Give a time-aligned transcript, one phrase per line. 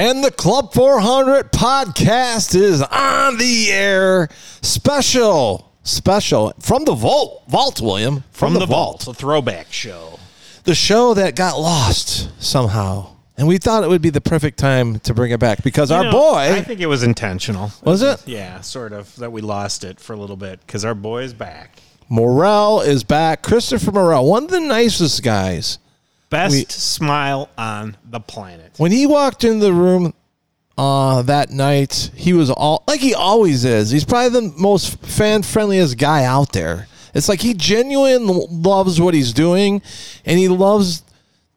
[0.00, 4.28] And the Club 400 podcast is on the air.
[4.62, 9.08] Special, special from the vault, vault, William, From, the, vault.
[9.08, 10.20] a throwback show.
[10.62, 15.00] the show that got lost somehow, and we thought it would be the perfect time
[15.00, 17.72] to bring it back because our know, boy I think it was intentional.
[17.82, 20.94] was it Yeah, sort of that we lost it for a little bit because our
[20.94, 21.80] boy is back.
[22.08, 23.42] Morel is back.
[23.42, 25.80] Christopher Morel, one of the nicest guys.
[26.30, 28.72] Best We- smile on the planet.
[28.76, 30.12] When he walked in the room
[30.76, 33.90] uh, that night, he was all like he always is.
[33.90, 36.86] He's probably the most fan friendliest guy out there.
[37.14, 39.82] It's like he genuinely loves what he's doing,
[40.24, 41.02] and he loves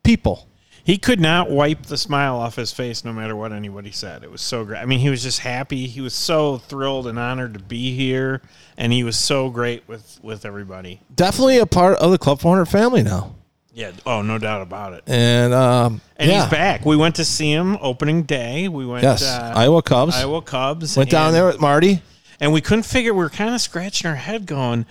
[0.04, 0.48] people.
[0.84, 4.23] He could not wipe the smile off his face no matter what anybody said.
[4.23, 4.80] It was so great.
[4.80, 5.86] I mean, he was just happy.
[5.86, 8.42] He was so thrilled and honored to be here,
[8.78, 11.02] and he was so great with with everybody.
[11.14, 13.36] Definitely a part of the Club 400 family now.
[13.73, 13.91] Yeah.
[14.05, 15.03] Oh, no doubt about it.
[15.07, 16.41] And um, And yeah.
[16.41, 16.85] he's back.
[16.85, 18.67] We went to see him opening day.
[18.67, 19.03] We went.
[19.03, 20.16] Yes, uh, Iowa Cubs.
[20.16, 20.97] Iowa Cubs.
[20.97, 22.02] Went down there with Marty.
[22.39, 23.13] and we couldn't figure.
[23.13, 24.86] We were kind of scratching our head, going,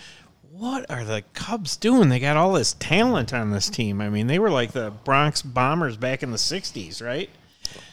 [0.50, 2.08] "What are the Cubs doing?
[2.08, 4.00] They got all this talent on this team.
[4.00, 7.28] I mean, they were like the Bronx Bombers back in the '60s, right?"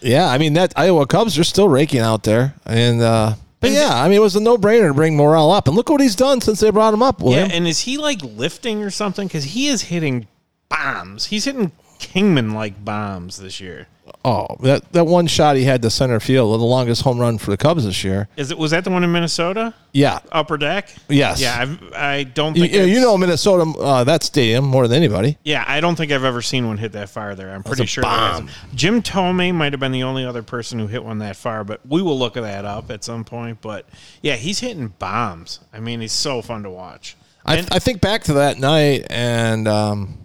[0.02, 3.90] Yeah, I mean that Iowa Cubs are still raking out there, and uh, but yeah,
[3.92, 6.16] I mean it was a no brainer to bring Morel up, and look what he's
[6.16, 7.22] done since they brought him up.
[7.22, 7.50] William.
[7.50, 9.28] Yeah, and is he like lifting or something?
[9.28, 10.28] Because he is hitting
[10.70, 11.26] bombs.
[11.28, 13.88] He's hitting Kingman like bombs this year.
[14.24, 17.50] oh, that that one shot he had to center field, the longest home run for
[17.52, 18.28] the Cubs this year.
[18.38, 19.74] Is it was that the one in Minnesota?
[19.94, 20.94] Yeah, Upper deck?
[21.10, 21.42] Yes.
[21.42, 24.96] Yeah, I've, I don't you, think you it's- know Minnesota uh, that stadium more than
[24.98, 25.38] anybody.
[25.44, 27.50] Yeah, I don't think I've ever seen one hit that far there.
[27.50, 28.04] I'm pretty sure.
[28.04, 28.50] bomb.
[28.76, 31.82] Jim Thome might have been the only other person who hit one that far, but
[31.86, 33.60] we will look that up at some point.
[33.62, 33.88] But
[34.22, 35.60] yeah, he's hitting bombs.
[35.74, 37.18] I mean, he's so fun to watch.
[37.44, 40.18] I, And- I think back to that night, and um,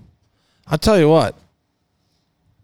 [0.66, 1.36] I'll tell you what.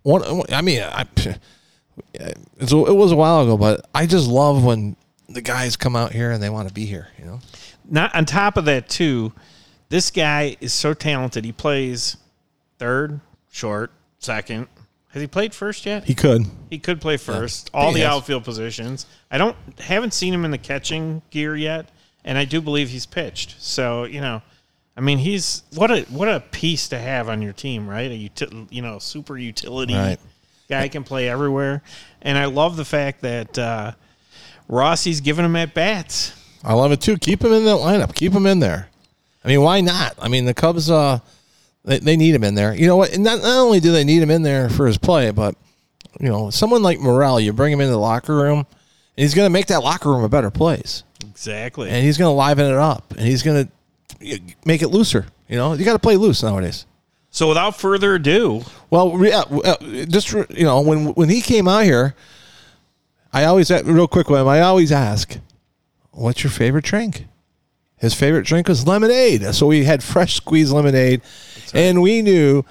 [0.03, 1.07] One, I mean, I,
[2.15, 4.97] it's, it was a while ago, but I just love when
[5.29, 7.09] the guys come out here and they want to be here.
[7.19, 7.41] You know,
[7.89, 9.33] Not on top of that too,
[9.89, 11.45] this guy is so talented.
[11.45, 12.17] He plays
[12.79, 14.69] third, short, second.
[15.09, 16.05] Has he played first yet?
[16.05, 16.45] he could.
[16.71, 17.71] He could play first.
[17.73, 18.09] All the has.
[18.09, 19.07] outfield positions.
[19.31, 21.89] I don't haven't seen him in the catching gear yet,
[22.25, 23.57] and I do believe he's pitched.
[23.59, 24.43] So you know,
[24.99, 28.11] I mean, he's what a what a piece to have on your team, right?
[28.11, 30.19] A uti- you know super utility Right.
[30.69, 31.83] guy can play everywhere,
[32.21, 33.93] and I love the fact that uh,
[34.67, 36.33] Rossi's giving him at bats.
[36.65, 37.17] I love it too.
[37.17, 38.13] Keep him in that lineup.
[38.13, 38.89] Keep him in there.
[39.45, 40.15] I mean, why not?
[40.21, 41.21] I mean, the Cubs, uh,
[41.85, 42.75] they, they need him in there.
[42.75, 43.17] You know what?
[43.17, 45.55] Not, not only do they need him in there for his play, but,
[46.19, 48.67] you know, someone like Morel, you bring him into the locker room, and
[49.15, 51.05] he's going to make that locker room a better place.
[51.25, 51.89] Exactly.
[51.89, 53.73] And he's going to liven it up, and he's going to
[54.65, 55.27] make it looser.
[55.49, 56.87] You know, you got to play loose nowadays.
[57.31, 61.67] so without further ado, Well, re- uh, uh, just you know, when when he came
[61.69, 62.15] out here,
[63.33, 64.49] I always uh, real quick with him.
[64.49, 65.39] I always ask,
[66.13, 67.27] "What's your favorite drink?"
[67.97, 71.21] His favorite drink was lemonade, so we had fresh squeezed lemonade,
[71.75, 72.65] and we knew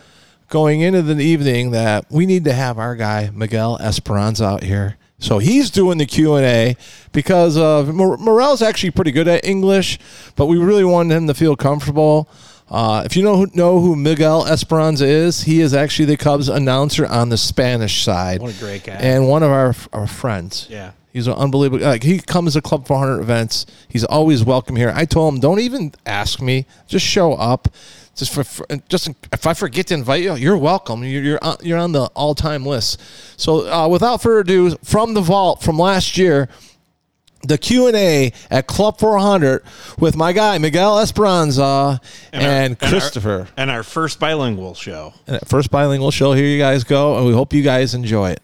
[0.49, 4.95] going into the evening that we need to have our guy Miguel Esparza out here.
[5.19, 6.77] So he's doing the Q and A
[7.11, 9.97] because uh, Mor- Morel's actually pretty good at English,
[10.35, 12.29] but we really wanted him to feel comfortable.
[12.69, 16.49] Uh, if you know who, know who Miguel Esparza is, he is actually the Cubs
[16.49, 18.41] announcer on the Spanish side.
[18.41, 18.93] What a great guy.
[18.93, 20.67] And one of our our friends.
[20.69, 20.91] Yeah.
[21.13, 21.83] He's an unbelievable.
[21.83, 23.65] Like he comes to Club 400 events.
[23.87, 24.91] He's always welcome here.
[24.93, 26.67] I told him, don't even ask me.
[26.87, 27.69] Just show up.
[28.17, 31.03] Just for, for just if I forget to invite you, you're welcome.
[31.03, 32.99] You're you're on, you're on the all time list.
[33.39, 36.49] So uh, without further ado, from the vault from last year,
[37.43, 39.63] the Q and A at Club 400
[39.99, 41.99] with my guy Miguel Esparza
[42.33, 43.47] and, our- Christopher.
[43.55, 45.13] and our first bilingual show.
[45.27, 46.33] And first bilingual show.
[46.33, 48.41] Here you guys go, and we hope you guys enjoy it.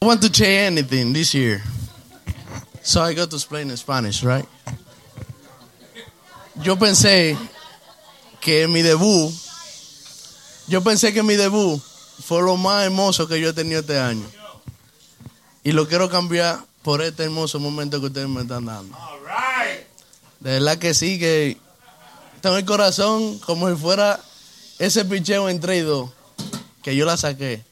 [0.00, 1.60] I want to say anything this year.
[2.82, 4.46] So I got to explain in Spanish, right?
[6.62, 7.36] Yo pensé
[8.44, 9.32] que mi debut,
[10.68, 11.80] yo pensé que mi debut
[12.26, 14.26] fue lo más hermoso que yo he tenido este año.
[15.64, 18.96] Y lo quiero cambiar por este hermoso momento que ustedes me están dando.
[20.40, 21.56] De verdad que sí, que
[22.42, 24.20] tengo el corazón como si fuera
[24.78, 26.10] ese picheo en trade dos,
[26.82, 27.64] que yo la saqué.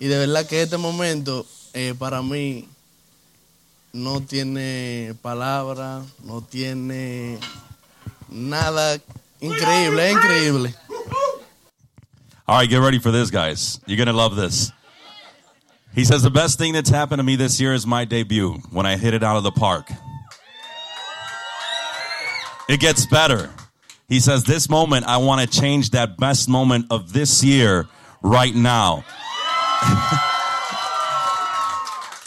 [0.00, 2.68] Y de verdad que este momento eh, para mí
[3.92, 7.38] no tiene palabra, no tiene
[8.28, 8.98] nada
[9.40, 10.74] increíble, es increíble.
[12.46, 13.78] All right, get ready for this, guys.
[13.86, 14.72] You're going to love this.
[15.94, 18.86] He says, The best thing that's happened to me this year is my debut when
[18.86, 19.90] I hit it out of the park.
[22.68, 23.50] It gets better.
[24.08, 27.86] He says, This moment, I want to change that best moment of this year
[28.22, 29.04] right now.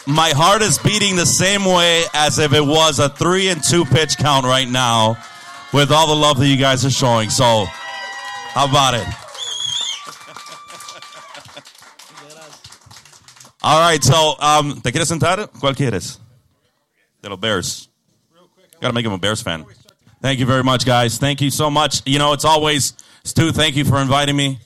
[0.06, 3.84] my heart is beating the same way as if it was a three and two
[3.84, 5.16] pitch count right now
[5.72, 7.30] with all the love that you guys are showing.
[7.30, 7.64] So,
[8.54, 9.06] how about it?
[13.64, 15.48] All right, so, um, ¿te quieres sentar?
[15.60, 16.18] ¿Cuál quieres?
[17.22, 17.88] De los Bears.
[18.80, 19.64] Gotta make him a Bears fan.
[20.20, 21.18] Thank you very much, guys.
[21.18, 22.02] Thank you so much.
[22.04, 24.58] You know, it's always, Stu, thank you for inviting me.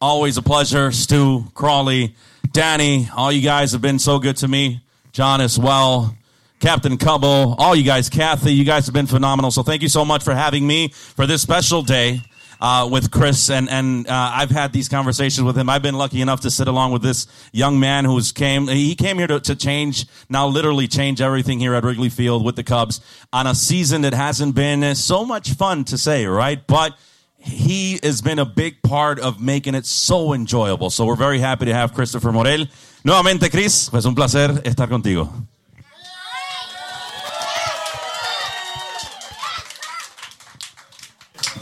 [0.00, 0.92] Always a pleasure.
[0.92, 2.14] Stu, Crawley,
[2.52, 4.82] Danny, all you guys have been so good to me.
[5.12, 6.16] John as well.
[6.64, 9.50] Captain Cubble, all you guys, Kathy, you guys have been phenomenal.
[9.50, 12.22] So thank you so much for having me for this special day
[12.58, 13.50] uh, with Chris.
[13.50, 15.68] And, and uh, I've had these conversations with him.
[15.68, 18.66] I've been lucky enough to sit along with this young man who's came.
[18.66, 22.56] He came here to, to change, now literally change everything here at Wrigley Field with
[22.56, 26.66] the Cubs on a season that hasn't been so much fun to say, right?
[26.66, 26.96] But
[27.36, 30.88] he has been a big part of making it so enjoyable.
[30.88, 32.64] So we're very happy to have Christopher Morel.
[33.04, 35.30] Nuevamente, Chris, pues un placer estar contigo.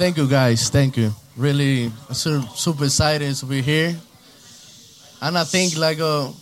[0.03, 0.69] Thank you, guys.
[0.69, 1.15] Thank you.
[1.37, 3.97] Really, super, super excited to be here.
[5.21, 6.33] And I think like uh,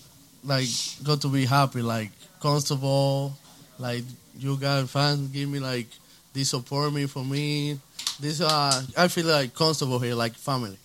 [0.43, 0.65] like
[1.05, 1.83] got to be happy.
[1.83, 2.11] Like
[2.41, 3.37] Constable,
[3.79, 4.05] like
[4.39, 5.89] you guys fans give me like
[6.33, 7.79] this support me for me.
[8.19, 10.79] This uh, I feel like Constable here, like family.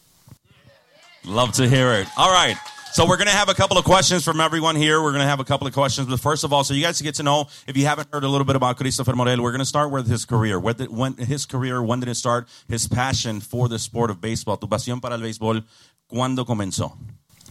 [1.23, 2.07] Love to hear it.
[2.17, 2.57] All right.
[2.95, 5.03] So we're going to have a couple of questions from everyone here.
[5.03, 6.07] We're going to have a couple of questions.
[6.07, 8.29] But first of all, so you guys get to know, if you haven't heard a
[8.29, 10.57] little bit about Christopher Morel, we're going to start with his career.
[10.57, 12.47] When, did, when his career, when did it start?
[12.69, 14.55] His passion for the sport of baseball.
[14.55, 15.65] Tu pasión para el béisbol,
[16.09, 16.93] ¿cuándo comenzó?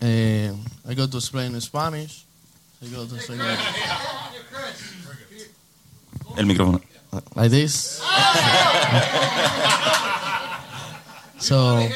[0.01, 2.25] And I go to explain in Spanish.
[2.83, 3.59] I go to explain like,
[6.39, 6.81] El micrófono.
[7.37, 7.99] like this.
[11.39, 11.87] so,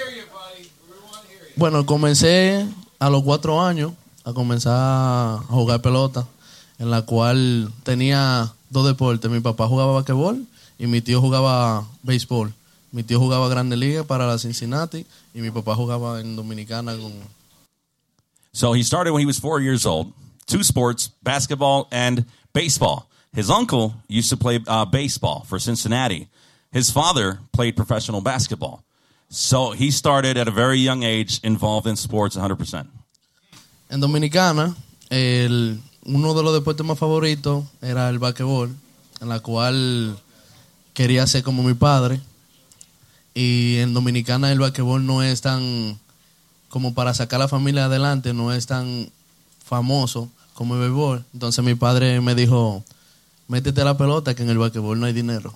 [1.57, 2.69] bueno, comencé
[2.99, 3.93] a los cuatro años
[4.25, 6.27] a comenzar a jugar pelota,
[6.79, 9.31] en la cual tenía dos deportes.
[9.31, 10.47] Mi papá jugaba basquetbol
[10.79, 12.53] y mi tío jugaba béisbol.
[12.93, 17.13] Mi tío jugaba Grande Liga para la Cincinnati y mi papá jugaba en Dominicana con
[18.53, 20.13] So he started when he was four years old.
[20.47, 23.07] Two sports, basketball and baseball.
[23.33, 26.29] His uncle used to play uh, baseball for Cincinnati.
[26.73, 28.83] His father played professional basketball.
[29.31, 32.87] So he started at a very young age involved in sports 100%.
[33.91, 34.75] En Dominicana,
[35.11, 38.75] el, uno de los deportes más favoritos era el basquetbol,
[39.21, 40.19] en la cual
[40.95, 42.21] quería ser como mi padre.
[43.35, 45.99] Y en Dominicana el basquetbol no es tan,
[46.69, 49.11] como para sacar a la familia adelante, no es tan
[49.65, 51.25] famoso como el béisbol.
[51.35, 52.83] Entonces mi padre me dijo,
[53.47, 55.55] métete la pelota, que en el basquetbol no hay dinero.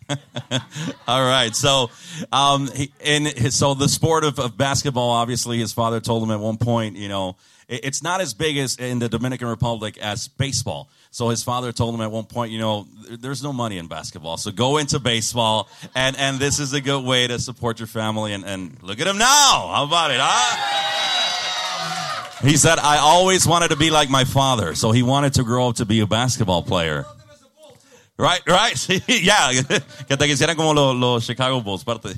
[1.08, 1.54] All right.
[1.54, 1.90] So,
[2.32, 2.68] um,
[3.00, 6.56] in his, so the sport of, of basketball, obviously, his father told him at one
[6.56, 7.36] point, you know,
[7.68, 10.88] it, it's not as big as in the Dominican Republic as baseball.
[11.10, 14.38] So his father told him at one point, you know, there's no money in basketball,
[14.38, 18.32] so go into baseball, and and this is a good way to support your family.
[18.32, 19.70] And and look at him now.
[19.74, 20.16] How about it?
[20.20, 21.02] Huh?
[22.42, 25.68] He said, I always wanted to be like my father, so he wanted to grow
[25.68, 27.04] up to be a basketball player.
[28.18, 28.74] Right, right.
[28.76, 29.50] Sí, yeah.
[30.06, 32.10] Que te quisieran como los, los Chicago Bulls, parte.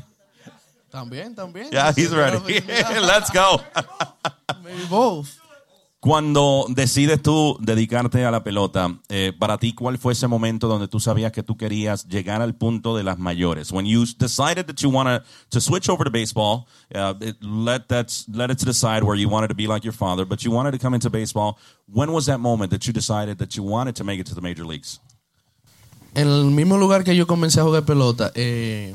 [0.91, 1.71] También, también.
[1.73, 2.39] Yeah, he's ready.
[3.01, 3.61] Let's go.
[4.63, 5.29] Maybe both.
[6.05, 10.87] Cuando decides tú dedicarte a la pelota, eh, para ti, ¿cuál fue ese momento donde
[10.87, 13.73] tú sabías que tú querías llegar al punto de las mayores?
[13.73, 18.13] When you decided that you wanted to switch over to baseball, uh, it, let that
[18.31, 20.73] let it to decide where you wanted to be like your father, but you wanted
[20.73, 21.59] to come into baseball.
[21.87, 24.43] When was that moment that you decided that you wanted to make it to the
[24.43, 25.01] major leagues?
[26.15, 28.95] En el mismo lugar que yo comencé a jugar pelota, eh,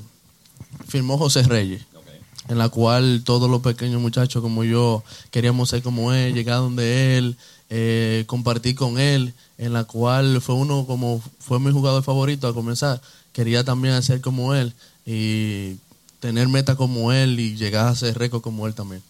[0.88, 1.84] firmó José Reyes,
[2.48, 7.18] en la cual todos los pequeños muchachos como yo queríamos ser como él, llegar donde
[7.18, 7.36] él,
[7.70, 12.54] eh, compartir con él, en la cual fue uno como fue mi jugador favorito a
[12.54, 13.02] comenzar.
[13.34, 14.74] Quería también ser como él
[15.06, 15.76] y
[16.22, 19.04] tener meta como él y llegar a ser récord como él también.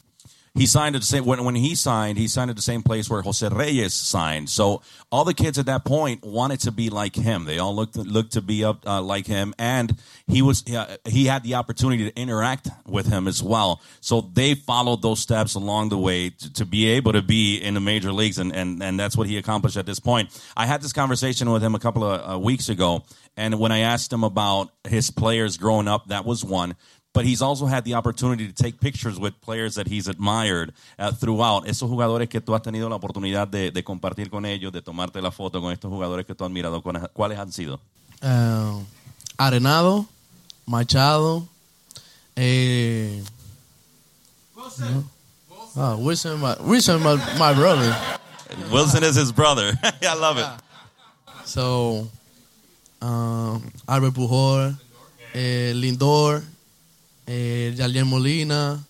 [0.56, 3.10] He signed at the same when when he signed he signed at the same place
[3.10, 4.50] where Jose Reyes signed.
[4.50, 7.46] So all the kids at that point wanted to be like him.
[7.46, 9.53] They all looked looked to be up uh, like him.
[9.58, 13.82] And he was uh, he had the opportunity to interact with him as well.
[14.01, 17.75] So they followed those steps along the way to, to be able to be in
[17.75, 18.38] the major leagues.
[18.38, 20.29] And, and and that's what he accomplished at this point.
[20.58, 23.03] I had this conversation with him a couple of uh, weeks ago.
[23.38, 26.75] And when I asked him about his players growing up that was one
[27.13, 31.11] but he's also had the opportunity to take pictures with players that he's admired uh,
[31.11, 31.65] throughout.
[31.65, 35.21] Esos jugadores que tú has tenido la oportunidad de, de compartir con ellos, de tomarte
[35.21, 37.79] la foto con estos jugadores que tú has admirado, ¿cuáles- ¿cuáles han sido?
[38.21, 38.83] Eh,
[39.37, 40.05] Arenado,
[40.67, 41.47] Machado,
[42.35, 43.23] eh,
[44.79, 45.03] no.
[45.75, 47.95] Ah, Willson, my, Willson, my, my brother.
[48.71, 49.71] Willson is his brother.
[50.01, 50.47] I love it.
[51.45, 52.09] So,
[53.01, 54.75] um, Albert Pujol,
[55.33, 56.43] eh, Lindor,
[57.31, 58.83] eh, Molina,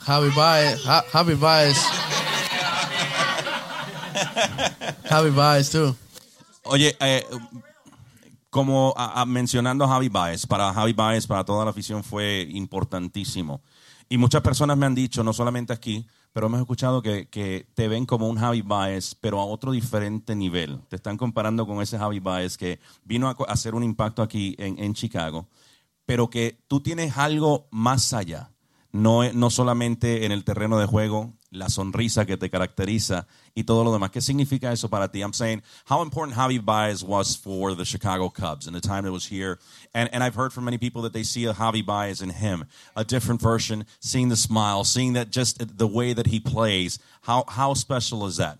[0.00, 1.76] Javi Baez, Ja- Javi Baez,
[5.08, 5.96] Javi Baez too.
[6.64, 7.24] Oye, eh,
[8.50, 13.60] como a- mencionando a Javi Baez, para Javi Baez, para toda la afición fue importantísimo.
[14.08, 17.86] Y muchas personas me han dicho, no solamente aquí, pero hemos escuchado que, que te
[17.88, 20.80] ven como un Javi Baez, pero a otro diferente nivel.
[20.88, 24.78] Te están comparando con ese Javi Baez que vino a hacer un impacto aquí en,
[24.78, 25.46] en Chicago,
[26.06, 28.50] pero que tú tienes algo más allá.
[28.92, 33.84] No, no solamente en el terreno de juego, la sonrisa que te caracteriza y todo
[33.84, 34.10] lo demás.
[34.10, 35.20] ¿Qué significa eso para ti?
[35.20, 39.12] I'm saying how important Javi Baez was for the Chicago Cubs in the time that
[39.12, 39.58] was here.
[39.92, 42.64] And, and I've heard from many people that they see a Javi Baez in him,
[42.94, 46.98] a different version, seeing the smile, seeing that just the way that he plays.
[47.22, 48.56] How, how special is that?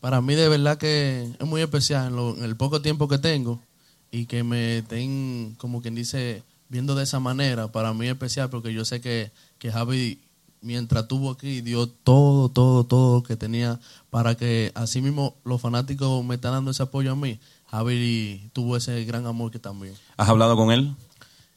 [0.00, 3.18] Para mí de verdad que es muy especial en, lo- en el poco tiempo que
[3.18, 3.60] tengo
[4.10, 7.70] y que me estén, como quien dice, viendo de esa manera.
[7.70, 10.20] Para mí es especial porque yo sé que, que Javi,
[10.60, 13.78] mientras estuvo aquí, dio todo, todo, todo que tenía
[14.10, 17.38] para que así mismo los fanáticos me están dando ese apoyo a mí.
[17.70, 19.94] Javi tuvo ese gran amor que también.
[20.16, 20.94] ¿Has hablado con él?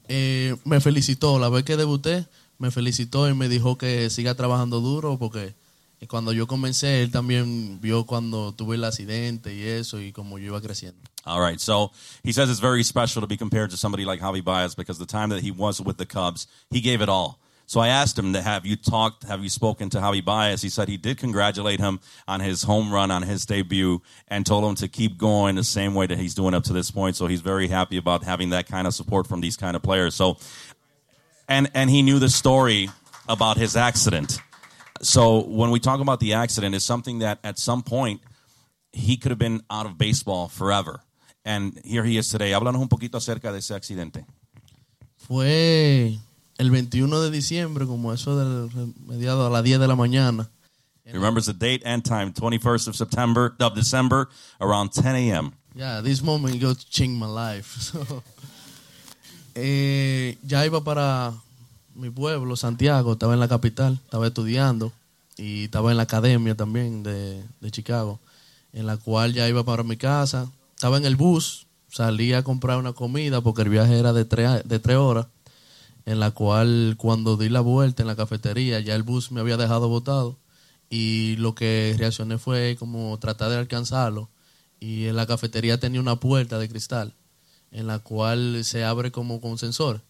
[0.07, 2.25] Eh, me felicitó, la vez que debuté,
[2.57, 5.53] me felicitó y me dijo que siga trabajando duro porque
[6.05, 10.47] cuando yo comencé, él también vio cuando tuve el accidente y eso y como yo
[10.47, 11.01] iba creciendo.
[11.25, 11.59] All right.
[11.59, 11.91] So
[12.23, 15.05] he says it's very special to be compared to somebody like Javi Baez because the
[15.05, 17.39] time that he was with the Cubs, he gave it all.
[17.65, 20.61] So I asked him to have you talked, have you spoken to Javi Baez?
[20.61, 24.63] He said he did congratulate him on his home run on his debut and told
[24.63, 27.17] him to keep going the same way that he's doing up to this point.
[27.17, 30.15] So he's very happy about having that kind of support from these kind of players.
[30.15, 30.37] So
[31.49, 32.89] and and he knew the story
[33.27, 34.39] about his accident.
[35.01, 38.21] So when we talk about the accident, it's something that at some point
[38.91, 41.01] he could have been out of baseball forever.
[41.45, 42.51] And here he is today.
[42.51, 44.25] Háblanos un poquito acerca de ese accidente.
[45.15, 46.17] Fue
[46.57, 50.49] el 21 de diciembre, como eso del mediado a las 10 de la mañana.
[51.05, 54.27] He remembers the date and time, 21st of September, of December,
[54.59, 55.53] around 10 a.m.
[55.73, 57.77] Yeah, this moment go to change my life.
[57.93, 58.23] So,
[59.55, 61.33] eh, ya iba para
[61.97, 64.93] mi pueblo, Santiago, estaba en la capital, estaba estudiando
[65.35, 68.19] y estaba en la academia también de, de Chicago,
[68.71, 70.49] en la cual ya iba para mi casa.
[70.75, 74.61] Estaba en el bus, salí a comprar una comida porque el viaje era de tres,
[74.63, 75.25] de tres horas,
[76.05, 79.57] en la cual cuando di la vuelta en la cafetería ya el bus me había
[79.57, 80.37] dejado botado
[80.89, 84.29] y lo que reaccioné fue como tratar de alcanzarlo
[84.79, 87.13] y en la cafetería tenía una puerta de cristal
[87.71, 90.01] en la cual se abre como con sensor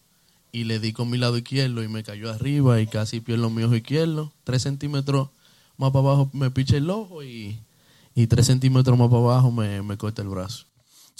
[0.52, 3.62] y le di con mi lado izquierdo y me cayó arriba y casi pierdo mi
[3.62, 5.28] ojo izquierdo tres centímetros
[5.76, 7.60] más para abajo me piché el ojo y,
[8.14, 10.68] y tres centímetros más para abajo me, me el brazo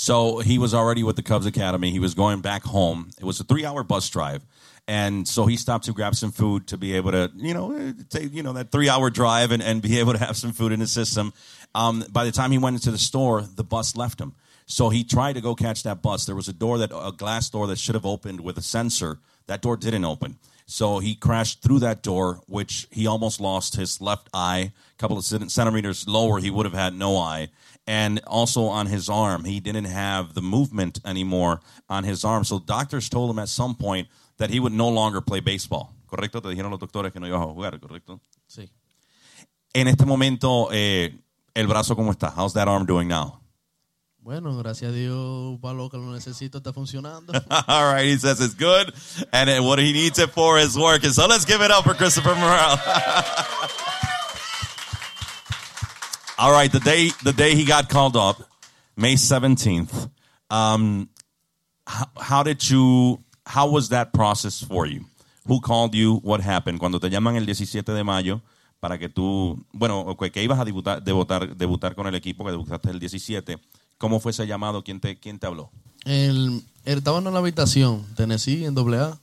[0.00, 1.90] So he was already with the Cubs Academy.
[1.90, 3.10] He was going back home.
[3.18, 4.44] It was a three-hour bus drive,
[4.86, 8.32] and so he stopped to grab some food to be able to, you know, take
[8.32, 10.92] you know that three-hour drive and, and be able to have some food in his
[10.92, 11.32] system.
[11.74, 14.36] Um, by the time he went into the store, the bus left him.
[14.70, 16.26] So he tried to go catch that bus.
[16.26, 19.18] There was a door that a glass door that should have opened with a sensor.
[19.46, 20.36] That door didn't open.
[20.66, 24.72] So he crashed through that door, which he almost lost his left eye.
[24.92, 27.48] A couple of centimeters lower, he would have had no eye.
[27.86, 32.44] And also on his arm, he didn't have the movement anymore on his arm.
[32.44, 35.94] So doctors told him at some point that he would no longer play baseball.
[36.06, 38.20] Correcto, te dijeron los doctores que no iba a jugar, correcto.
[38.46, 38.68] sí
[39.72, 41.14] En este momento, eh,
[41.54, 42.30] el brazo cómo está?
[42.36, 43.40] How's that arm doing now?
[44.28, 47.32] Bueno gracias a Dios para lo que lo necesito está funcionando
[47.66, 48.92] All right, he says it's good,
[49.32, 51.12] and what he needs it for is working.
[51.12, 52.78] So let's give it up for Christopher Morel.
[56.38, 58.42] All right, the day the day he got called up,
[58.98, 60.10] May seventeenth.
[60.50, 61.08] Um,
[61.86, 63.24] how, how did you?
[63.46, 65.06] How was that process for you?
[65.46, 66.16] Who called you?
[66.16, 66.80] What happened?
[66.80, 68.42] Cuando te llaman el 17 de mayo
[68.78, 72.50] para que tú, bueno, que, que ibas a debutar, debutar, debutar con el equipo, que
[72.50, 73.58] debutaste el 17.
[73.98, 74.82] ¿Cómo fue ese llamado?
[74.84, 75.70] ¿Quién te, quién te habló?
[76.04, 79.18] El, él estaba en la habitación, Tennessee, en AA.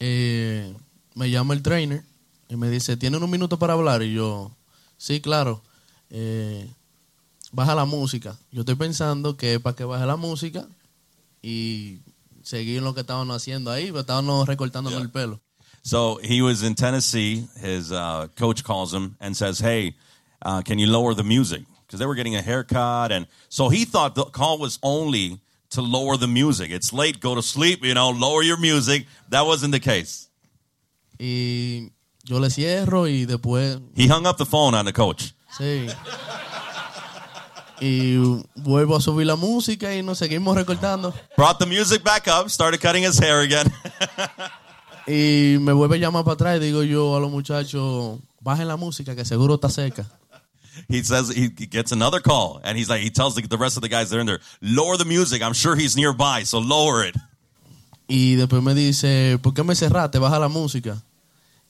[0.00, 0.74] Eh,
[1.14, 2.04] me llama el trainer
[2.48, 4.02] y me dice, ¿tiene unos minutos para hablar?
[4.02, 4.50] Y yo,
[4.98, 5.62] sí, claro.
[6.10, 6.68] Eh,
[7.52, 8.36] baja la música.
[8.52, 10.66] Yo estoy pensando que es para que baje la música
[11.42, 12.00] y
[12.42, 15.40] seguir lo que estaban haciendo ahí, pero estaban recortándome el pelo.
[15.82, 17.46] So he was in Tennessee.
[17.62, 19.94] His uh, coach calls him and says, "Hey,
[20.44, 23.84] uh, can you lower the music?" Because they were getting a haircut, and so he
[23.84, 25.40] thought the call was only
[25.70, 26.70] to lower the music.
[26.70, 27.84] It's late, go to sleep.
[27.84, 29.06] You know, lower your music.
[29.28, 30.28] That wasn't the case.
[31.18, 31.92] Y
[32.24, 35.32] yo le cierro y después He hung up the phone on the coach.
[35.56, 35.88] Sí.
[37.80, 38.16] Y
[38.56, 41.14] vuelvo a subir la música y nos seguimos recortando.
[41.36, 43.70] Brought the music back up, started cutting his hair again.
[45.06, 48.76] Y me vuelve a llamar para atrás y digo yo a los muchachos, bajen la
[48.76, 50.04] música que seguro está seca.
[50.88, 53.82] He says he gets another call, and he's like, he tells the, the rest of
[53.82, 55.42] the guys that are in there, lower the music.
[55.42, 57.16] I'm sure he's nearby, so lower it.
[58.08, 60.18] Y después me dice, ¿por qué me cerraste?
[60.18, 61.02] Baja la música.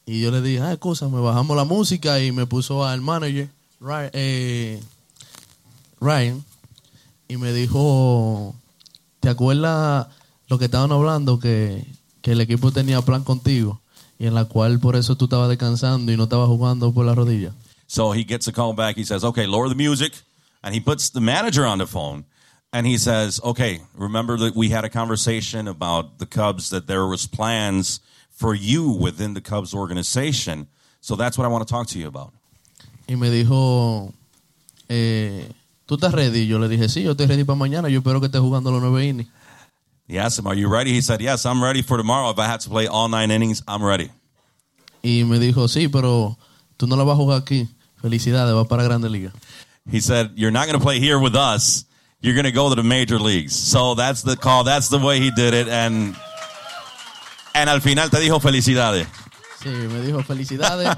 [0.04, 3.48] Y yo le dije, ah, excusa, me bajamos la música y me puso al manager,
[3.80, 4.80] Ryan, eh,
[6.00, 6.44] Ryan,
[7.26, 8.54] y me dijo,
[9.20, 10.06] ¿te acuerdas
[10.46, 11.40] lo que estaban hablando?
[11.40, 11.84] Que,
[12.22, 13.80] que el equipo tenía plan contigo
[14.18, 17.14] y en la cual por eso tú estabas descansando y no estabas jugando por la
[17.14, 17.52] rodilla.
[17.86, 18.96] So he gets a call back.
[18.96, 20.12] He says, okay, lower the music.
[20.62, 22.24] And he puts the manager on the phone.
[22.72, 27.06] And he says, okay, remember that we had a conversation about the Cubs, that there
[27.06, 28.00] was plans
[28.30, 30.66] for you within the Cubs organization.
[31.00, 32.32] So that's what I want to talk to you about.
[33.08, 34.12] Y me dijo,
[34.88, 35.48] eh,
[35.86, 36.46] ¿tú estás ready?
[36.46, 37.88] Yo le dije, sí, yo estoy ready para mañana.
[37.88, 39.30] Yo espero que estés jugando los nueve innings.
[40.08, 40.92] He asked him, are you ready?
[40.92, 42.30] He said, yes, I'm ready for tomorrow.
[42.30, 44.10] If I have to play all nine innings, I'm ready.
[45.02, 46.36] Y me dijo, sí, pero
[46.76, 47.68] tú no la vas a jugar aquí.
[48.00, 49.32] Felicidades, vas para Grande Liga.
[49.90, 51.84] He said, you're not going to play here with us.
[52.20, 53.54] You're going to go to the major leagues.
[53.54, 54.64] So that's the call.
[54.64, 55.68] That's the way he did it.
[55.68, 56.16] And,
[57.54, 59.06] and al final te dijo felicidades.
[59.62, 60.88] Sí, me dijo felicidades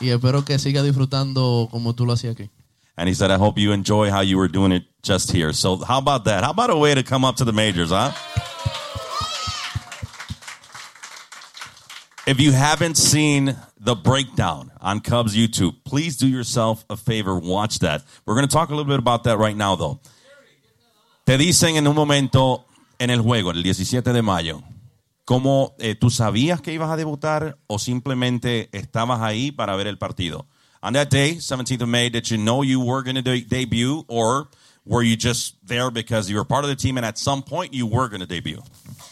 [0.00, 2.48] y espero que siga disfrutando como tú lo hacías aquí.
[2.96, 5.52] And he said, I hope you enjoy how you were doing it just here.
[5.52, 6.42] So how about that?
[6.42, 8.10] How about a way to come up to the majors, huh?
[12.28, 17.78] If you haven't seen the breakdown on Cubs YouTube, please do yourself a favor, watch
[17.78, 18.04] that.
[18.26, 19.98] We're going to talk a little bit about that right now, though.
[21.24, 22.66] Te dicen en un momento
[23.00, 24.62] en el juego, el 17 de mayo,
[25.24, 29.96] ¿cómo eh, tú sabías que ibas a debutar o simplemente estabas ahí para ver el
[29.96, 30.44] partido?
[30.82, 34.04] On that day, 17th of May, did you know you were going to de- debut
[34.06, 34.48] or
[34.84, 37.72] were you just there because you were part of the team and at some point
[37.72, 38.62] you were going to debut?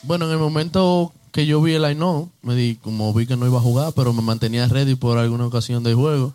[0.03, 3.47] Bueno, en el momento que yo vi el line me di, como vi que no
[3.47, 6.33] iba a jugar, pero me mantenía ready por alguna ocasión del juego,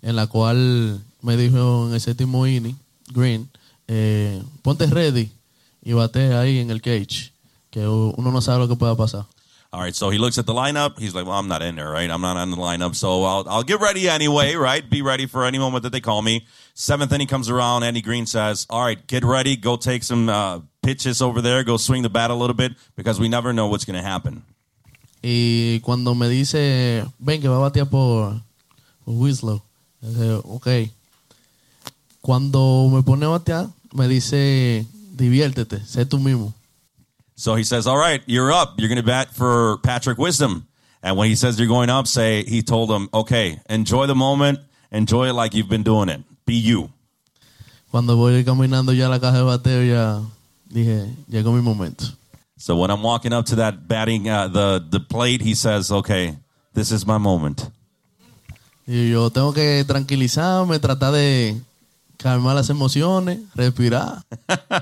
[0.00, 2.78] en la cual me dijo en el séptimo inning,
[3.12, 3.50] Green,
[3.88, 5.32] eh, ponte ready
[5.82, 7.32] y bate ahí en el cage,
[7.70, 9.26] que uno no sabe lo que pueda pasar.
[9.72, 11.00] All right, so he looks at the lineup.
[11.00, 12.08] He's like, "Well, I'm not in there, right?
[12.08, 14.88] I'm not on the lineup, so I'll I'll get ready anyway, right?
[14.88, 17.82] Be ready for any moment that they call me." Seventh inning comes around.
[17.82, 19.56] Andy Green says, "All right, get ready.
[19.56, 21.64] Go take some uh, pitches over there.
[21.64, 24.42] Go swing the bat a little bit because we never know what's going to happen."
[25.22, 28.42] Y cuando me dice, ven que va a batear por,
[29.06, 29.62] por Winslow,
[30.02, 30.90] ok.
[32.20, 34.84] Cuando me pone a batear, me dice,
[35.16, 36.52] diviértete, sé tú mismo.
[37.36, 38.74] So he says, "All right, you're up.
[38.78, 40.66] You're going to bat for Patrick Wisdom."
[41.02, 44.60] And when he says you're going up, say he told him, "Okay, enjoy the moment.
[44.92, 46.20] Enjoy it like you've been doing it.
[46.46, 46.90] Be you."
[47.90, 50.20] Cuando voy caminando ya a la caja de bateo, ya
[50.74, 52.04] dije, llegó mi momento.
[52.56, 56.36] So when I'm walking up to that batting uh, the the plate, he says, "Okay,
[56.74, 57.70] this is my moment."
[58.86, 61.60] Y yo tengo que tranquilizarme, tratar de
[62.18, 64.22] calmar las emociones, respirar.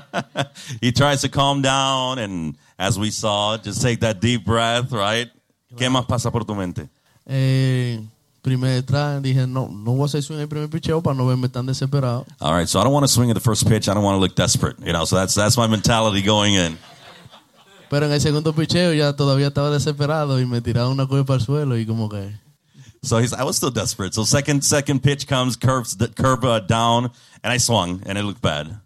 [0.81, 5.29] he tries to calm down, and as we saw, just take that deep breath, right?
[5.77, 6.87] ¿Qué más pasa por tu mente?
[7.25, 7.99] Eh,
[8.43, 11.49] primer try, dije, no, no voy a hacer swing el primer picheo para no verme
[11.49, 12.25] tan desesperado.
[12.39, 13.87] All right, so I don't want to swing at the first pitch.
[13.87, 15.05] I don't want to look desperate, you know.
[15.05, 16.77] So that's that's my mentality going in.
[17.89, 21.41] Pero en el segundo picheo ya todavía estaba desesperado y me tiraba una cueva al
[21.41, 22.31] suelo y como que...
[23.03, 24.13] So he's, I was still desperate.
[24.13, 27.11] So second second pitch comes, curves curve uh, down,
[27.43, 28.79] and I swung, and it looked bad.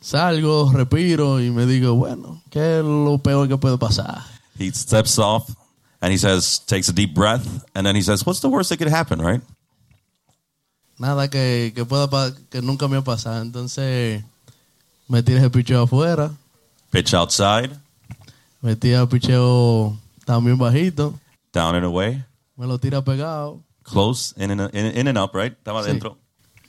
[0.00, 4.22] Salgo, respiro y me digo, bueno, ¿qué es lo peor que puede pasar?
[4.58, 5.50] He steps off,
[6.00, 8.78] and he says, takes a deep breath, and then he says, "What's the worst that
[8.78, 9.40] could happen, right?"
[10.98, 13.42] Nada que, que pueda pa- que nunca me ha pasado.
[13.42, 14.22] Entonces
[15.08, 16.30] me tiré el picheo afuera,
[16.90, 17.70] Pitch outside,
[18.62, 21.18] metí el picheo también bajito,
[21.52, 22.24] down and away,
[22.56, 23.60] me lo tira pegado.
[23.84, 25.52] close, in and in, in and up, right?
[25.62, 25.90] Estaba Sí.
[25.90, 26.16] adentro.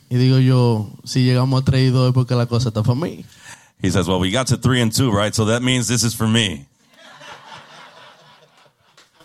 [0.10, 2.96] Y digo yo, si llegamos a 3 y 2 es porque la cosa está para
[3.00, 3.26] mí.
[3.82, 5.34] He says, "Well, we got to three and two, right?
[5.34, 6.66] So that means this is for me."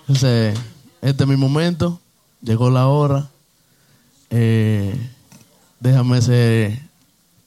[0.02, 0.58] Entonces,
[1.00, 2.00] este es mi momento,
[2.42, 3.28] llegó la hora,
[4.30, 4.94] eh,
[5.80, 6.78] déjame hacer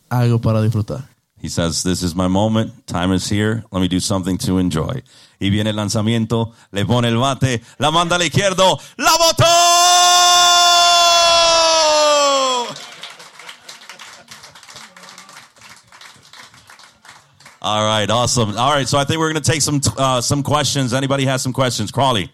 [0.09, 1.05] algo para disfrutar.
[1.41, 2.87] He says, This is my moment.
[2.87, 3.63] Time is here.
[3.71, 5.03] Let me do something to enjoy.
[5.39, 9.45] Y viene el lanzamiento, le pone el bate, la manda al izquierdo, ¡la botó!
[17.61, 18.57] All right, awesome.
[18.57, 20.93] All right, so I think we're going to take some uh, some questions.
[20.93, 21.91] Anybody has some questions?
[21.91, 22.31] Crawley.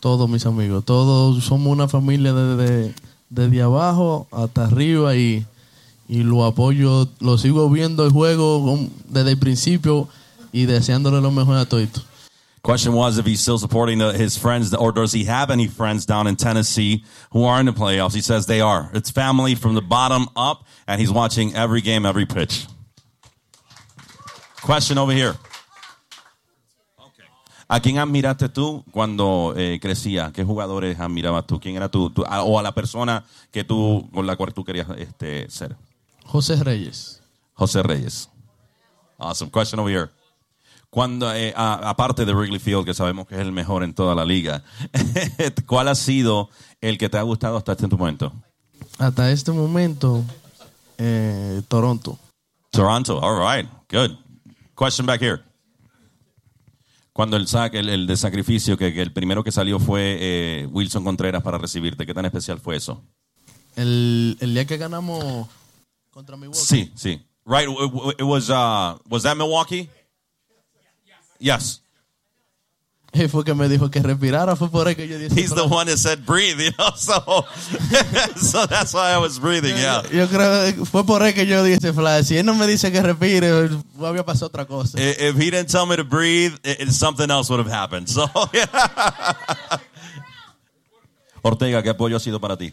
[0.00, 0.84] Todos mis amigos.
[0.84, 2.94] Todos somos una familia desde,
[3.30, 5.46] desde abajo hasta arriba y,
[6.08, 8.78] y lo apoyo, lo sigo viendo el juego
[9.08, 10.08] desde el principio
[10.52, 12.04] y deseándole lo mejor a todos.
[12.66, 16.26] Question was if he's still supporting his friends, or does he have any friends down
[16.26, 18.12] in Tennessee who are in the playoffs?
[18.12, 18.90] He says they are.
[18.92, 22.66] It's family from the bottom up, and he's watching every game, every pitch.
[24.62, 25.36] Question over here.
[27.68, 30.32] ¿A quién admiraste tú cuando eh, crecías?
[30.32, 31.58] ¿Qué jugadores admirabas tú?
[31.58, 32.10] ¿Quién era tú?
[32.10, 35.76] tú- a- o a la persona que tú, con la cual tú querías este, ser?
[36.24, 37.20] José Reyes.
[37.54, 38.28] José Reyes.
[39.18, 39.50] Awesome.
[39.50, 40.10] Question over here.
[40.90, 44.14] Cuando, eh, a- aparte de Wrigley Field, que sabemos que es el mejor en toda
[44.14, 44.62] la liga,
[45.66, 46.48] ¿cuál ha sido
[46.80, 48.32] el que te ha gustado hasta este momento?
[48.98, 50.22] Hasta este momento,
[50.98, 52.16] eh, Toronto.
[52.70, 53.18] Toronto.
[53.20, 53.68] All right.
[53.90, 54.12] Good.
[54.76, 55.42] Question back here.
[57.16, 60.68] Cuando el sac, el, el de sacrificio, que, que el primero que salió fue eh,
[60.70, 63.02] Wilson Contreras para recibirte, ¿qué tan especial fue eso?
[63.74, 65.48] El, el día que ganamos
[66.10, 66.60] contra Milwaukee.
[66.60, 67.22] Sí, sí.
[67.46, 67.70] Right.
[67.70, 69.88] It, it was, uh, was that Milwaukee?
[71.38, 71.80] Yes.
[73.18, 75.34] Y fue que me dijo que respirara, fue por ahí que yo dije.
[75.40, 76.90] He's the one that said breathe, you know.
[76.96, 77.44] So,
[78.36, 79.76] so that's why I was breathing.
[79.76, 80.02] Yeah.
[80.12, 82.92] Yo creo que fue por ahí que yo dije, Flash, si él no me dice
[82.92, 83.70] que respire,
[84.02, 84.98] había pasado otra cosa.
[85.00, 88.08] If he didn't tell me to breathe, it- something else would have happened.
[88.08, 88.66] So, yeah.
[91.42, 92.72] Ortega, ¿qué apoyo ha sido para ti?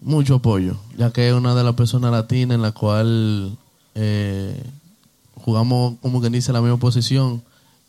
[0.00, 3.56] Mucho apoyo, ya que es una de las personas latinas en la cual
[3.94, 4.60] eh,
[5.36, 7.42] jugamos, como quien dice, la misma posición.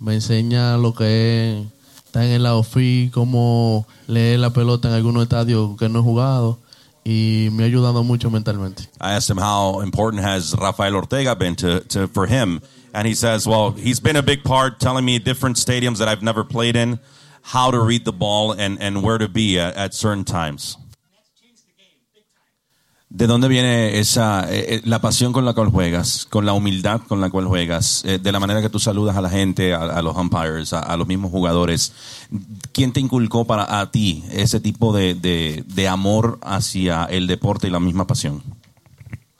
[0.03, 1.67] Me enseña lo que es
[2.05, 2.65] estar en el lado
[3.13, 6.59] cómo leer la pelota en algunos estadios que no he jugado
[7.05, 8.83] y me ha ayudado mucho mentalmente.
[8.99, 12.59] I asked him how important has Rafael Ortega been to, for him,
[12.93, 16.21] and he says, "Well, he's been a big part, telling me different stadiums that I've
[16.21, 16.99] never played in,
[17.53, 20.75] how to read the ball and and where to be at certain times."
[23.15, 26.99] ¿De dónde viene esa eh, eh, la pasión con la cual juegas, con la humildad
[27.07, 29.81] con la cual juegas, eh, de la manera que tú saludas a la gente, a,
[29.83, 31.93] a los umpires, a, a los mismos jugadores?
[32.71, 37.67] ¿Quién te inculcó para a ti ese tipo de, de, de amor hacia el deporte
[37.67, 38.41] y la misma pasión?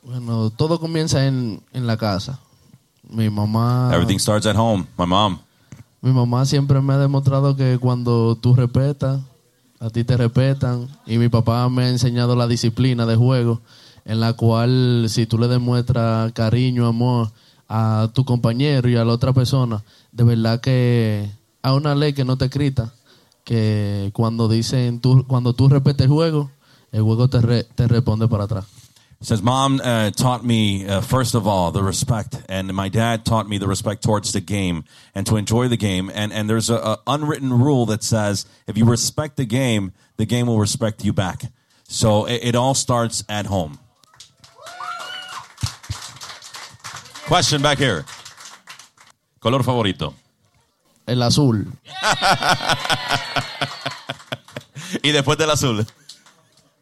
[0.04, 2.40] Bueno, todo comienza en, en la casa.
[3.10, 4.86] Mi mamá, Everything starts at home.
[5.00, 5.40] My mom.
[6.00, 9.20] mi mamá siempre me ha demostrado que cuando tú respetas,
[9.84, 10.88] a ti te respetan.
[11.06, 13.62] Y mi papá me ha enseñado la disciplina de juego,
[14.06, 17.32] en la cual si tú le demuestras cariño, amor
[17.68, 21.30] a tu compañero y a la otra persona, de verdad que
[21.62, 22.94] hay una ley que no te escrita,
[23.44, 26.52] que cuando dicen tú, cuando tú respetes el juego,
[26.92, 28.66] el juego te, re- te responde para atrás.
[29.24, 32.42] Says, Mom uh, taught me, uh, first of all, the respect.
[32.50, 34.84] And my dad taught me the respect towards the game
[35.16, 36.12] and to enjoy the game.
[36.14, 40.26] And, and there's a, a unwritten rule that says if you respect the game, the
[40.26, 41.44] game will respect you back.
[41.88, 43.80] So it, it all starts at home.
[47.26, 48.04] Question back here.
[49.40, 50.14] Color favorito.
[51.08, 51.66] El azul.
[55.02, 55.86] Y después del azul.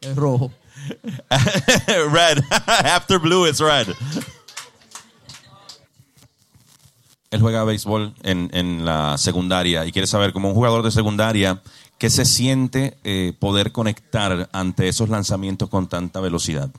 [0.01, 0.51] El rojo.
[2.11, 2.43] red.
[2.67, 3.87] After blue, it's red.
[7.31, 11.61] Él juega béisbol en, en la secundaria y quiere saber, como un jugador de secundaria,
[11.97, 16.69] qué se siente eh, poder conectar ante esos lanzamientos con tanta velocidad.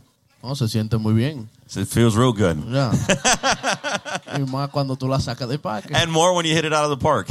[0.42, 1.48] No, se siente muy bien.
[1.74, 2.70] It feels real good.
[2.70, 2.90] Ya.
[4.38, 5.94] y más cuando tú la sacas de parque.
[5.94, 7.28] And more when you hit it out of the park.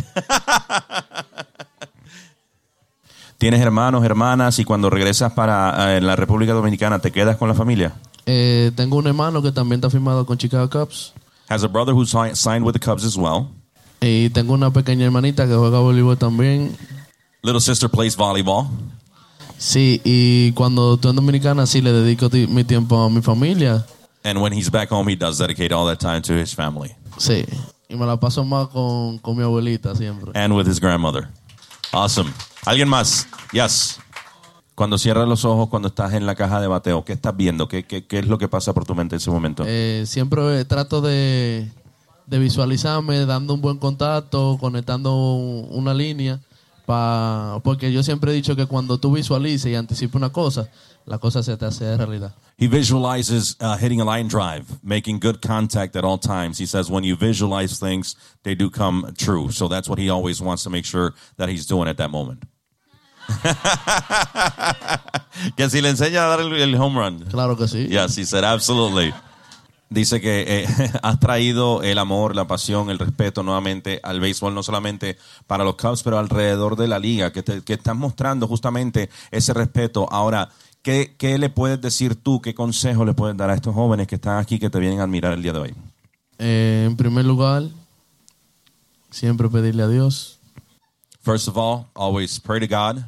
[3.41, 7.55] ¿Tienes hermanos, hermanas y cuando regresas para eh, la República Dominicana te quedas con la
[7.55, 7.93] familia?
[8.27, 11.11] Eh, tengo un hermano que también está firmado con Chicago Cubs.
[11.49, 13.47] Has a brother who si- signed with the Cubs as well.
[13.99, 16.77] Y tengo una pequeña hermanita que juega voleibol también.
[17.41, 18.67] Little sister plays volleyball.
[19.57, 23.83] Sí, y cuando estoy en Dominicana sí le dedico mi tiempo a mi familia.
[24.23, 27.43] And when he's back home, he does dedicate all that time to his family Sí.
[27.89, 30.31] Y me la paso más con, con mi abuelita siempre.
[30.35, 31.27] and with his grandmother.
[31.91, 32.31] Awesome.
[32.65, 33.27] ¿Alguien más?
[33.51, 33.99] Yes.
[34.75, 37.67] Cuando cierras los ojos, cuando estás en la caja de bateo, ¿qué estás viendo?
[37.67, 39.63] ¿Qué, qué, qué es lo que pasa por tu mente en ese momento?
[39.67, 41.69] Eh, siempre trato de,
[42.25, 46.39] de visualizarme dando un buen contacto, conectando un- una línea,
[46.85, 50.69] pa, porque yo siempre he dicho que cuando tú visualices y anticipas una cosa,
[51.05, 52.33] la cosa se te hace realidad.
[52.57, 56.59] He visualizes uh, hitting a line drive, making good contact at all times.
[56.59, 59.51] He says when you visualize things, they do come true.
[59.51, 62.43] So that's what he always wants to make sure that he's doing at that moment.
[65.55, 67.25] que si le enseña a dar el, el home run.
[67.31, 67.87] Claro que sí.
[67.89, 69.11] Yes, he said, absolutely.
[69.91, 70.65] Dice que eh,
[71.03, 75.75] has traído el amor, la pasión, el respeto nuevamente al béisbol, no solamente para los
[75.75, 80.07] Cubs, pero alrededor de la liga, que, te, que estás mostrando justamente ese respeto.
[80.09, 80.49] Ahora,
[80.81, 84.15] ¿qué, ¿qué le puedes decir tú, qué consejo le puedes dar a estos jóvenes que
[84.15, 85.75] están aquí, que te vienen a admirar el día de hoy?
[86.39, 87.63] Eh, en primer lugar,
[89.09, 90.39] siempre pedirle a Dios,
[91.23, 93.03] First of all, always pray to God,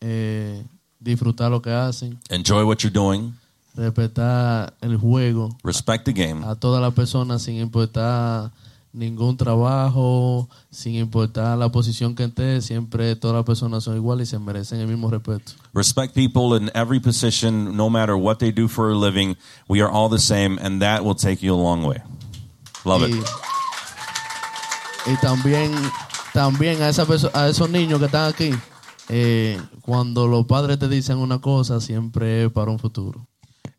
[0.00, 0.62] eh,
[1.00, 3.34] disfrutar lo que hacen, enjoy what you're doing,
[3.76, 8.50] respetar el juego respect the game, a todas las personas sin importar
[8.96, 14.30] ningún trabajo, sin importar la posición que esté, siempre todas las personas son iguales y
[14.30, 15.52] se merecen el mismo respeto.
[15.74, 19.36] respect people in every position, no matter what they do for a living.
[19.68, 21.98] We are all the same, and that will take you a long way.
[22.84, 23.24] Love y, it.
[25.06, 25.72] y también,
[26.32, 28.50] también a, esa a esos niños que están aquí,
[29.10, 33.26] eh, cuando los padres te dicen una cosa, siempre es para un futuro.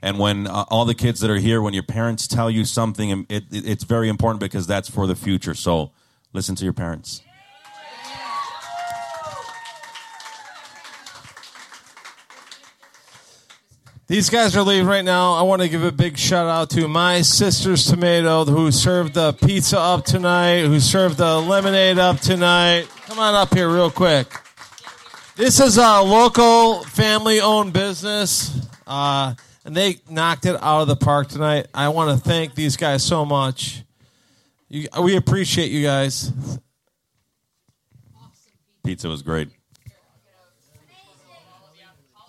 [0.02, 3.12] And when uh, all the kids that are here, when your parents tell you something,
[3.12, 5.54] um, it, it, it's very important because that's for the future.
[5.54, 5.92] So
[6.34, 7.22] listen to your parents.
[14.08, 15.34] These guys are leaving right now.
[15.34, 19.34] I want to give a big shout out to my sister's tomato who served the
[19.34, 22.88] pizza up tonight, who served the lemonade up tonight.
[23.08, 24.28] Come on up here real quick.
[25.36, 29.36] This is a local family owned business, uh,
[29.68, 31.68] and they knocked it out of the park tonight.
[31.74, 33.84] I want to thank these guys so much.
[34.70, 36.32] You, we appreciate you guys.
[38.84, 39.50] Pizza was great.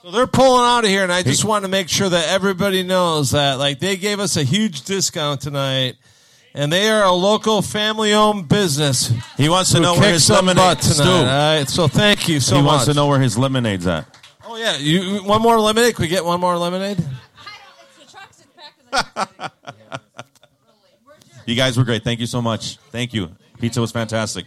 [0.03, 2.83] So they're pulling out of here, and I just want to make sure that everybody
[2.83, 5.97] knows that, like, they gave us a huge discount tonight,
[6.55, 9.13] and they are a local family-owned business.
[9.37, 10.79] He wants to know where his lemonade.
[11.01, 12.69] All right, so thank you so He much.
[12.69, 14.07] wants to know where his lemonade's at.
[14.45, 15.95] Oh yeah, you one more lemonade?
[15.95, 17.05] Can we get one more lemonade?
[21.47, 22.05] You guys were great.
[22.05, 22.77] Thank you so much.
[22.93, 23.31] Thank you.
[23.59, 24.45] Pizza was fantastic.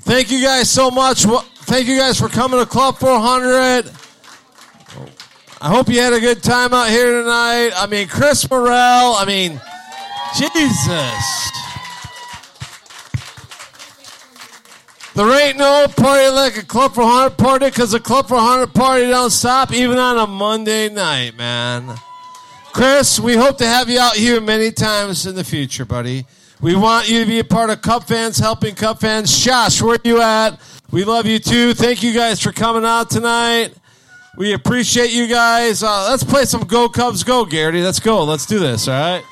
[0.00, 1.24] Thank you guys so much.
[1.24, 3.90] Thank you guys for coming to Club 400.
[5.60, 7.72] I hope you had a good time out here tonight.
[7.76, 9.16] I mean, Chris Morel.
[9.16, 9.60] I mean,
[10.38, 11.50] Jesus.
[15.14, 19.30] There ain't no party like a Club 400 party because a Club 400 party don't
[19.30, 21.98] stop even on a Monday night, man.
[22.72, 26.24] Chris, we hope to have you out here many times in the future, buddy.
[26.60, 29.36] We want you to be a part of Cup fans, helping Cup fans.
[29.36, 30.60] Josh, where are you at?
[30.90, 31.74] We love you too.
[31.74, 33.74] Thank you guys for coming out tonight.
[34.36, 35.82] We appreciate you guys.
[35.82, 37.82] Uh, let's play some Go Cubs Go, Garrity.
[37.82, 38.24] Let's go.
[38.24, 39.24] Let's do this, all right?